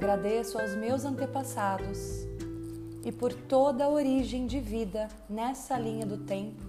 agradeço 0.00 0.58
aos 0.58 0.74
meus 0.74 1.04
antepassados 1.04 2.26
e 3.04 3.12
por 3.12 3.34
toda 3.34 3.84
a 3.84 3.88
origem 3.90 4.46
de 4.46 4.58
vida 4.58 5.08
nessa 5.28 5.78
linha 5.78 6.06
do 6.06 6.16
tempo 6.16 6.64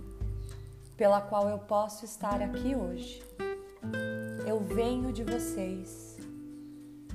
pela 0.98 1.22
qual 1.22 1.48
eu 1.48 1.58
posso 1.58 2.04
estar 2.04 2.42
aqui 2.42 2.76
hoje. 2.76 3.24
Eu 4.46 4.60
venho 4.60 5.14
de 5.14 5.24
vocês, 5.24 6.18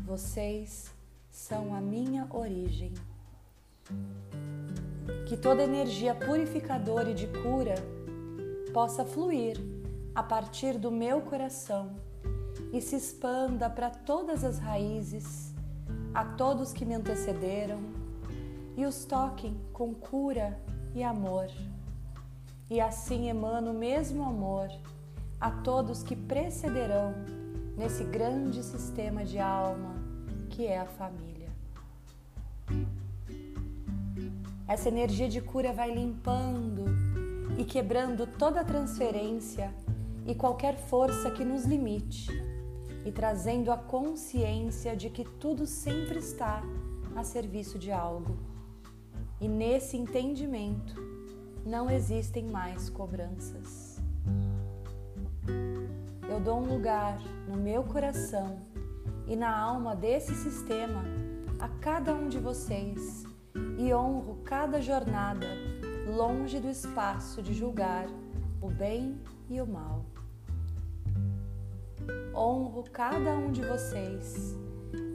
vocês 0.06 0.90
são 1.30 1.74
a 1.74 1.82
minha 1.82 2.26
origem. 2.30 2.94
Que 5.28 5.36
toda 5.36 5.62
energia 5.62 6.14
purificadora 6.14 7.10
e 7.10 7.14
de 7.14 7.26
cura 7.26 7.74
possa 8.72 9.04
fluir 9.04 9.58
a 10.14 10.22
partir 10.22 10.78
do 10.78 10.90
meu 10.90 11.20
coração 11.20 11.94
e 12.72 12.80
se 12.80 12.96
expanda 12.96 13.68
para 13.68 13.90
todas 13.90 14.42
as 14.44 14.58
raízes, 14.58 15.54
a 16.16 16.24
todos 16.24 16.72
que 16.72 16.86
me 16.86 16.94
antecederam 16.94 17.78
e 18.74 18.86
os 18.86 19.04
toquem 19.04 19.54
com 19.70 19.92
cura 19.92 20.58
e 20.94 21.04
amor. 21.04 21.46
E 22.70 22.80
assim 22.80 23.28
emano 23.28 23.72
o 23.72 23.74
mesmo 23.74 24.24
amor 24.24 24.68
a 25.38 25.50
todos 25.50 26.02
que 26.02 26.16
precederão 26.16 27.12
nesse 27.76 28.02
grande 28.02 28.62
sistema 28.62 29.26
de 29.26 29.38
alma 29.38 29.94
que 30.48 30.66
é 30.66 30.78
a 30.78 30.86
família. 30.86 31.50
Essa 34.66 34.88
energia 34.88 35.28
de 35.28 35.42
cura 35.42 35.70
vai 35.74 35.94
limpando 35.94 36.86
e 37.58 37.64
quebrando 37.64 38.26
toda 38.26 38.64
transferência 38.64 39.70
e 40.26 40.34
qualquer 40.34 40.78
força 40.78 41.30
que 41.30 41.44
nos 41.44 41.66
limite 41.66 42.45
e 43.06 43.12
trazendo 43.12 43.70
a 43.70 43.78
consciência 43.78 44.96
de 44.96 45.08
que 45.08 45.24
tudo 45.24 45.64
sempre 45.64 46.18
está 46.18 46.60
a 47.14 47.22
serviço 47.22 47.78
de 47.78 47.92
algo. 47.92 48.36
E 49.40 49.46
nesse 49.46 49.96
entendimento 49.96 51.00
não 51.64 51.88
existem 51.88 52.44
mais 52.46 52.90
cobranças. 52.90 54.02
Eu 56.28 56.40
dou 56.40 56.58
um 56.58 56.66
lugar 56.66 57.20
no 57.48 57.56
meu 57.56 57.84
coração 57.84 58.60
e 59.28 59.36
na 59.36 59.56
alma 59.56 59.94
desse 59.94 60.34
sistema 60.34 61.04
a 61.60 61.68
cada 61.68 62.12
um 62.12 62.28
de 62.28 62.40
vocês 62.40 63.22
e 63.78 63.94
honro 63.94 64.40
cada 64.44 64.80
jornada 64.80 65.46
longe 66.12 66.58
do 66.58 66.68
espaço 66.68 67.40
de 67.40 67.54
julgar 67.54 68.08
o 68.60 68.68
bem 68.68 69.16
e 69.48 69.60
o 69.60 69.66
mal. 69.66 70.04
Honro 72.34 72.84
cada 72.92 73.32
um 73.32 73.50
de 73.50 73.62
vocês 73.62 74.54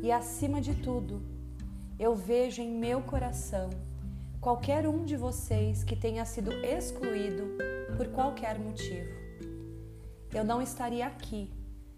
e, 0.02 0.12
acima 0.12 0.60
de 0.60 0.74
tudo, 0.76 1.22
eu 2.00 2.16
vejo 2.16 2.62
em 2.62 2.70
meu 2.70 3.02
coração 3.02 3.70
qualquer 4.40 4.88
um 4.88 5.06
de 5.06 5.16
vocês 5.16 5.84
que 5.84 5.96
tenha 5.96 6.26
sido 6.26 6.52
excluído 6.66 7.44
por 7.96 8.08
qualquer 8.08 8.58
motivo. 8.58 9.12
Eu 10.34 10.44
não 10.44 10.62
estaria 10.62 11.06
aqui 11.06 11.54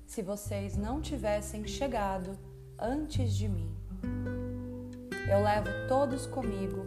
se 0.05 0.21
vocês 0.21 0.75
não 0.75 0.99
tivessem 0.99 1.65
chegado 1.65 2.37
antes 2.77 3.33
de 3.33 3.47
mim. 3.47 3.73
Eu 5.31 5.41
levo 5.41 5.69
todos 5.87 6.27
comigo 6.27 6.85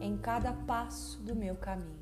em 0.00 0.16
cada 0.16 0.52
passo 0.52 1.22
do 1.22 1.36
meu 1.36 1.54
caminho. 1.54 1.99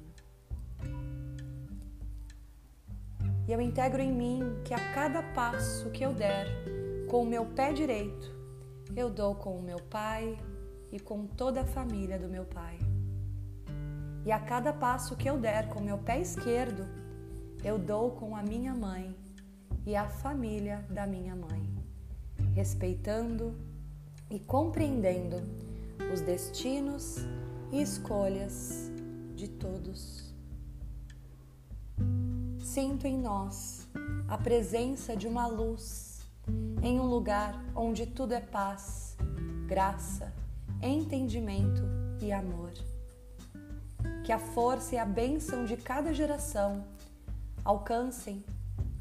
E 3.48 3.52
eu 3.52 3.60
integro 3.60 4.02
em 4.02 4.12
mim 4.12 4.60
que 4.62 4.74
a 4.74 4.92
cada 4.92 5.22
passo 5.22 5.90
que 5.90 6.04
eu 6.04 6.12
der 6.12 6.46
com 7.08 7.22
o 7.22 7.26
meu 7.26 7.46
pé 7.46 7.72
direito, 7.72 8.30
eu 8.94 9.08
dou 9.08 9.34
com 9.34 9.56
o 9.56 9.62
meu 9.62 9.78
pai, 9.78 10.38
e 10.90 10.98
com 10.98 11.26
toda 11.26 11.62
a 11.62 11.66
família 11.66 12.18
do 12.18 12.28
meu 12.28 12.44
Pai. 12.44 12.78
E 14.24 14.32
a 14.32 14.38
cada 14.38 14.72
passo 14.72 15.16
que 15.16 15.28
eu 15.28 15.38
der 15.38 15.68
com 15.68 15.80
meu 15.80 15.98
pé 15.98 16.20
esquerdo, 16.20 16.86
eu 17.64 17.78
dou 17.78 18.12
com 18.12 18.36
a 18.36 18.42
minha 18.42 18.74
mãe 18.74 19.14
e 19.86 19.96
a 19.96 20.08
família 20.08 20.84
da 20.90 21.06
minha 21.06 21.34
mãe, 21.34 21.62
respeitando 22.54 23.54
e 24.30 24.38
compreendendo 24.38 25.36
os 26.12 26.20
destinos 26.20 27.16
e 27.72 27.80
escolhas 27.80 28.90
de 29.34 29.48
todos. 29.48 30.27
Sinto 32.80 33.08
em 33.08 33.18
nós 33.18 33.88
a 34.28 34.38
presença 34.38 35.16
de 35.16 35.26
uma 35.26 35.48
luz 35.48 36.20
em 36.80 37.00
um 37.00 37.06
lugar 37.06 37.60
onde 37.74 38.06
tudo 38.06 38.34
é 38.34 38.40
paz, 38.40 39.16
graça 39.66 40.32
entendimento 40.80 41.82
e 42.20 42.30
amor. 42.30 42.70
Que 44.24 44.30
a 44.30 44.38
força 44.38 44.94
e 44.94 44.98
a 44.98 45.04
bênção 45.04 45.64
de 45.64 45.76
cada 45.76 46.14
geração 46.14 46.84
alcancem 47.64 48.44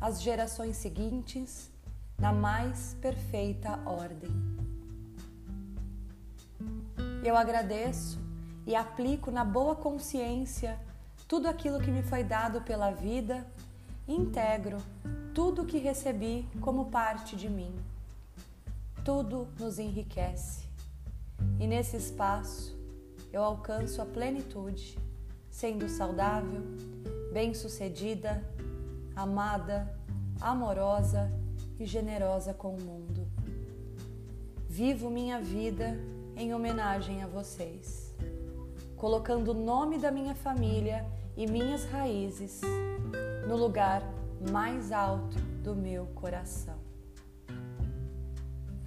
as 0.02 0.24
gerações 0.24 0.76
seguintes 0.78 1.70
na 2.18 2.34
mais 2.34 2.98
perfeita 3.00 3.80
ordem. 3.86 4.32
Eu 7.24 7.38
agradeço 7.38 8.20
e 8.66 8.76
aplico 8.76 9.30
na 9.30 9.46
boa 9.46 9.76
consciência 9.76 10.80
tudo 11.28 11.48
aquilo 11.48 11.80
que 11.80 11.92
me 11.92 12.02
foi 12.02 12.24
dado 12.24 12.62
pela 12.62 12.90
vida 12.90 13.46
integro 14.08 14.78
tudo 15.34 15.62
o 15.62 15.66
que 15.66 15.78
recebi 15.78 16.48
como 16.62 16.86
parte 16.86 17.36
de 17.36 17.50
mim. 17.50 17.76
Tudo 19.04 19.48
nos 19.60 19.78
enriquece. 19.78 20.66
E 21.60 21.68
nesse 21.68 21.98
espaço 21.98 22.76
eu 23.32 23.44
alcanço 23.44 24.02
a 24.02 24.06
plenitude, 24.06 24.98
sendo 25.50 25.88
saudável, 25.90 26.62
bem-sucedida, 27.32 28.44
amada, 29.16 29.94
amorosa 30.40 31.32
e 31.80 31.86
generosa 31.86 32.54
com 32.54 32.76
o 32.76 32.82
mundo. 32.82 33.28
Vivo 34.68 35.10
minha 35.10 35.40
vida 35.42 36.00
em 36.36 36.54
homenagem 36.54 37.24
a 37.24 37.28
vocês, 37.28 38.14
colocando 38.96 39.52
o 39.52 39.54
nome 39.54 39.98
da 39.98 40.12
minha 40.12 40.36
família 40.36 41.06
e 41.36 41.46
minhas 41.46 41.86
raízes 41.86 42.62
no 43.48 43.56
lugar 43.56 44.04
mais 44.52 44.92
alto 44.92 45.40
do 45.64 45.74
meu 45.74 46.06
coração. 46.08 46.76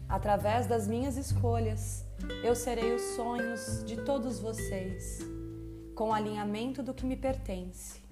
Através 0.06 0.66
das 0.66 0.86
minhas 0.86 1.16
escolhas, 1.16 2.04
eu 2.44 2.54
serei 2.54 2.94
os 2.94 3.00
sonhos 3.16 3.82
de 3.86 3.96
todos 4.02 4.38
vocês, 4.38 5.20
com 5.94 6.12
alinhamento 6.12 6.82
do 6.82 6.92
que 6.92 7.06
me 7.06 7.16
pertence, 7.16 8.02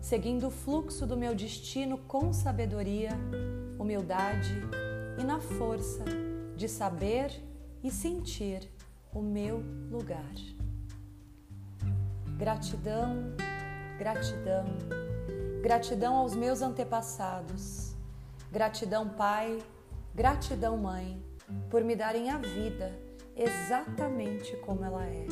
seguindo 0.00 0.46
o 0.46 0.50
fluxo 0.50 1.04
do 1.06 1.16
meu 1.16 1.34
destino 1.34 1.98
com 1.98 2.32
sabedoria, 2.32 3.10
humildade 3.76 4.54
e 5.18 5.24
na 5.24 5.40
força 5.40 6.04
de 6.56 6.68
saber 6.68 7.32
e 7.82 7.90
sentir 7.90 8.70
o 9.12 9.20
meu 9.20 9.64
lugar. 9.90 10.34
Gratidão, 12.38 13.34
gratidão, 13.98 14.66
gratidão 15.60 16.16
aos 16.16 16.34
meus 16.34 16.62
antepassados, 16.62 17.94
gratidão, 18.50 19.08
Pai, 19.08 19.58
gratidão, 20.14 20.76
Mãe, 20.76 21.22
por 21.68 21.84
me 21.84 21.94
darem 21.94 22.30
a 22.30 22.38
vida 22.38 22.92
exatamente 23.36 24.56
como 24.58 24.84
ela 24.84 25.06
é. 25.06 25.26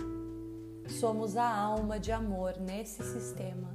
Somos 0.89 1.37
a 1.37 1.49
alma 1.49 2.00
de 2.00 2.11
amor 2.11 2.57
nesse 2.59 3.03
sistema. 3.03 3.69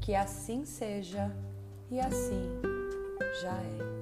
Que 0.00 0.14
assim 0.14 0.64
seja 0.64 1.30
e 1.90 2.00
assim 2.00 2.60
já 3.42 3.52
é. 3.52 4.01